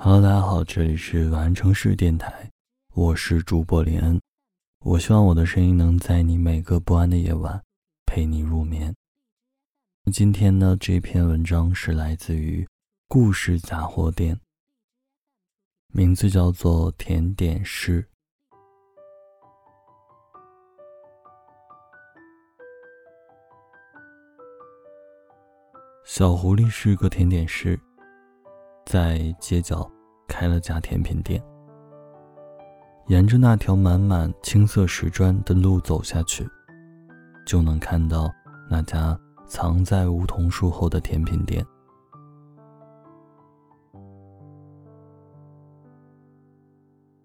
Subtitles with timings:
[0.00, 2.48] Hello，大家好，这里是晚安城市电台，
[2.94, 4.20] 我是主播林恩。
[4.84, 7.60] 我希望我的声音能在你每个不安的夜晚
[8.06, 8.94] 陪你入眠。
[10.12, 12.64] 今天呢，这篇文章是来自于
[13.08, 14.38] 故事杂货店，
[15.88, 18.00] 名字叫做《甜点师》。
[26.04, 27.78] 小狐狸是个甜点师，
[28.88, 29.86] 在街角
[30.26, 31.38] 开了家甜品店。
[33.08, 36.48] 沿着那条满满青色石砖的路走下去，
[37.46, 38.30] 就能看到
[38.66, 39.14] 那家
[39.46, 41.62] 藏在梧桐树后的甜品店。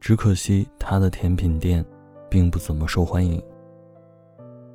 [0.00, 1.84] 只可惜他的甜品店
[2.28, 3.40] 并不怎么受欢迎，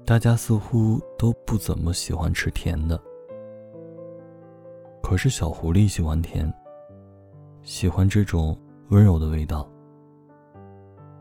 [0.06, 2.98] 大家似乎都不怎么喜欢吃甜的。
[5.04, 6.50] 可是小狐狸喜欢甜，
[7.68, 8.58] 喜欢这种
[8.92, 9.70] 温柔的味道。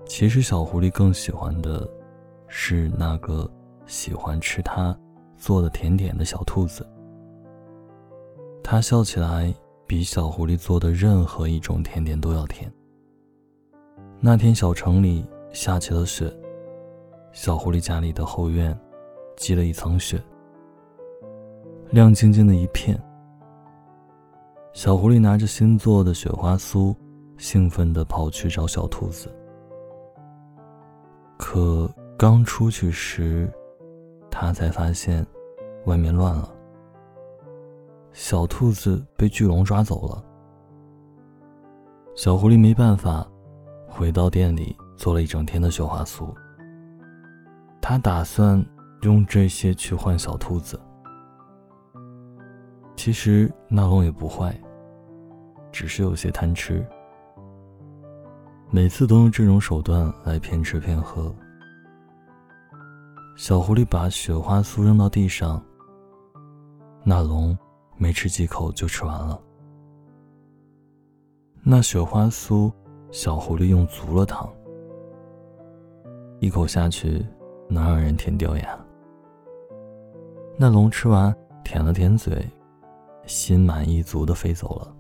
[0.07, 1.91] 其实小狐狸更喜欢的，
[2.47, 3.51] 是那个
[3.85, 4.97] 喜欢吃它
[5.37, 6.89] 做的甜点的小兔子。
[8.63, 9.53] 它笑起来
[9.89, 12.73] 比小狐狸做的任何一种甜点都要甜。
[14.21, 16.33] 那天小城里下起了雪，
[17.33, 18.79] 小狐狸家里的后院
[19.37, 20.23] 积了一层雪，
[21.91, 22.97] 亮晶晶的一片。
[24.77, 26.95] 小狐狸拿着新做的雪花酥，
[27.39, 29.35] 兴奋地跑去找小兔子。
[31.39, 33.51] 可刚出去时，
[34.31, 35.27] 他才发现
[35.87, 36.55] 外面乱了。
[38.13, 40.23] 小兔子被巨龙抓走了。
[42.15, 43.27] 小狐狸没办法，
[43.89, 46.29] 回到店里做了一整天的雪花酥。
[47.81, 48.63] 他打算
[49.01, 50.79] 用这些去换小兔子。
[52.95, 54.55] 其实那龙也不坏。
[55.73, 56.85] 只是有些贪吃，
[58.71, 61.35] 每次都用这种手段来骗吃骗喝。
[63.37, 65.63] 小狐狸把雪花酥扔到地上，
[67.05, 67.57] 那龙
[67.97, 69.39] 没吃几口就吃完了。
[71.63, 72.73] 那雪花酥，
[73.11, 74.51] 小狐狸用足了糖，
[76.41, 77.27] 一口下去
[77.69, 78.79] 能让人甜掉牙。
[80.57, 82.49] 那龙吃完，舔了舔嘴，
[83.27, 84.97] 心满意足的飞走了。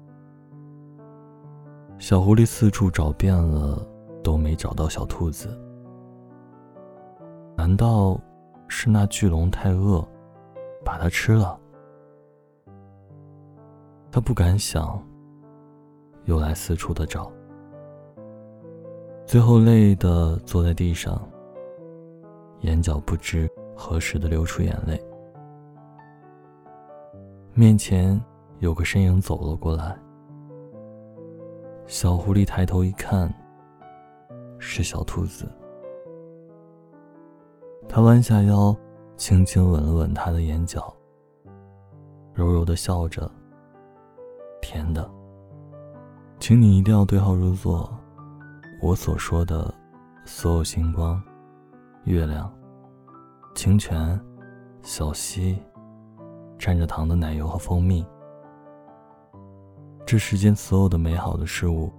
[1.98, 3.84] 小狐狸四处找遍了，
[4.22, 5.58] 都没找到小兔子。
[7.56, 8.20] 难道
[8.68, 10.06] 是那巨龙太饿，
[10.84, 11.58] 把它吃了？
[14.12, 15.02] 他不敢想，
[16.26, 17.32] 又来四处的找，
[19.24, 21.20] 最后累的坐在地上，
[22.60, 25.02] 眼角不知何时的流出眼泪。
[27.54, 28.22] 面前
[28.58, 29.98] 有个身影走了过来。
[31.86, 33.32] 小狐狸抬头一看，
[34.58, 35.48] 是小兔子。
[37.88, 38.76] 它弯下腰，
[39.16, 40.92] 轻轻吻了吻它的眼角，
[42.34, 43.30] 柔柔的笑着
[44.60, 45.08] ：“甜的，
[46.40, 47.88] 请你一定要对号入座。
[48.82, 49.72] 我所说的
[50.24, 51.22] 所有星光、
[52.02, 52.52] 月亮、
[53.54, 54.20] 清泉、
[54.82, 55.56] 小溪、
[56.58, 58.04] 蘸着糖的奶油和蜂蜜。”
[60.06, 61.92] 这世间所有的美好的事物，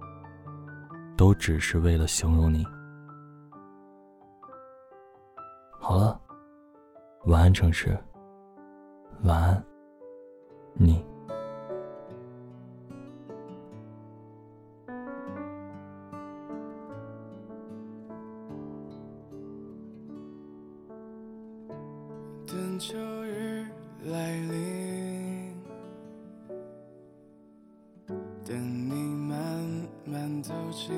[1.14, 2.66] 都只是为了形容你。
[5.78, 6.18] 好了，
[7.26, 7.94] 晚安城市，
[9.24, 9.62] 晚安，
[10.72, 11.04] 你。
[22.46, 23.66] 等秋日
[24.06, 24.97] 来临。
[28.48, 28.56] 等
[28.88, 28.94] 你
[29.28, 29.36] 慢
[30.06, 30.90] 慢走近，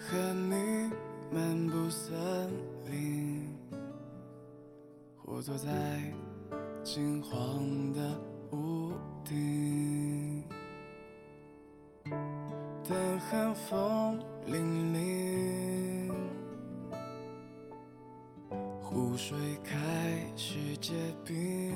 [0.00, 0.90] 和你
[1.30, 2.10] 漫步森
[2.90, 3.46] 林，
[5.16, 5.70] 或坐在
[6.82, 8.20] 金黄的
[8.50, 8.92] 屋
[9.24, 10.42] 顶，
[12.82, 14.18] 等寒风
[14.48, 14.56] 凛
[14.92, 16.12] 凛，
[18.82, 19.76] 湖水开
[20.34, 20.92] 始结
[21.24, 21.72] 冰。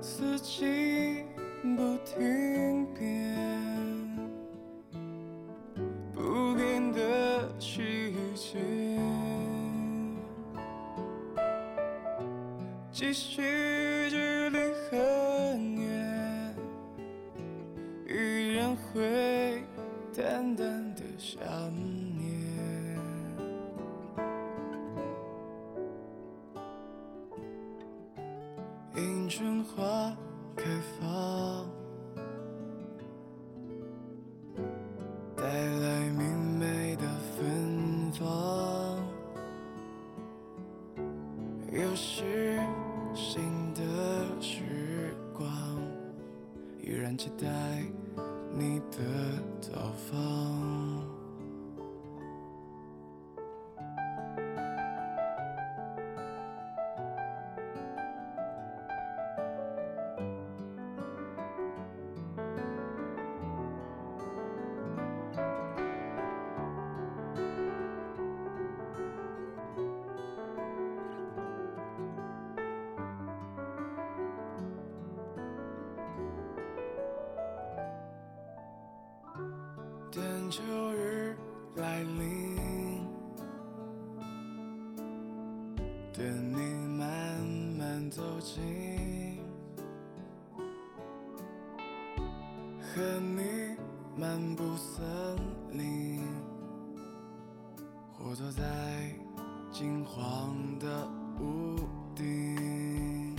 [0.00, 1.24] 四季
[1.76, 3.36] 不停变
[6.14, 8.58] 不变的季节
[12.90, 14.58] 即使距离
[14.90, 16.54] 很远
[18.08, 19.62] 依然会
[20.14, 21.95] 淡淡的想。
[29.36, 30.16] 春花
[30.56, 30.64] 开
[30.98, 31.66] 放，
[35.36, 37.02] 带来明媚的
[37.36, 38.26] 芬芳。
[41.70, 42.58] 又是
[43.14, 43.42] 新
[43.74, 43.82] 的
[44.40, 45.46] 时光，
[46.82, 47.46] 依然期待
[48.54, 48.96] 你的
[49.70, 50.85] 到访。
[80.48, 80.62] 秋
[80.92, 81.36] 日
[81.74, 83.04] 来临，
[86.12, 86.56] 等你
[86.96, 87.44] 慢
[87.76, 89.40] 慢走近，
[92.80, 93.76] 和你
[94.16, 95.04] 漫步森
[95.72, 96.22] 林，
[98.16, 98.62] 或坐在
[99.72, 101.08] 金黄的
[101.40, 101.76] 屋
[102.14, 103.34] 顶，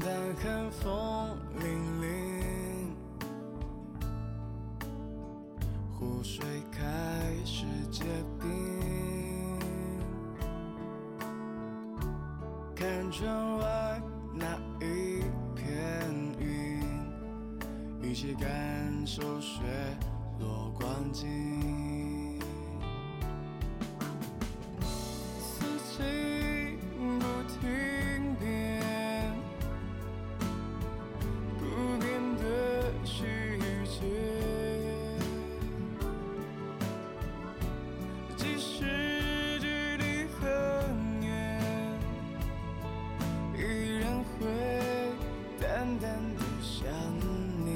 [0.00, 1.64] 但寒风凛
[1.99, 1.99] 凛。
[6.22, 6.80] 水开
[7.46, 8.04] 始结
[8.38, 9.58] 冰，
[12.74, 14.02] 看窗外
[14.34, 15.22] 那一
[15.54, 15.66] 片
[16.38, 16.82] 云，
[18.02, 19.62] 一起感受雪
[20.38, 21.79] 落光景。
[46.36, 46.88] 的想
[47.64, 47.70] 念。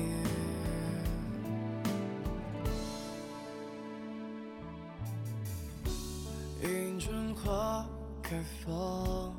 [6.62, 7.86] 迎春花
[8.22, 9.34] 开放，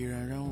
[0.00, 0.49] 依然让我